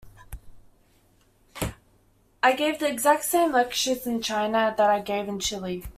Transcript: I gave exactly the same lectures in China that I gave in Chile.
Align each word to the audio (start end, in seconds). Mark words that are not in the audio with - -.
I 2.41 2.53
gave 2.53 2.81
exactly 2.81 3.21
the 3.21 3.21
same 3.23 3.51
lectures 3.51 4.07
in 4.07 4.23
China 4.23 4.73
that 4.75 4.89
I 4.89 4.99
gave 4.99 5.27
in 5.29 5.39
Chile. 5.39 5.83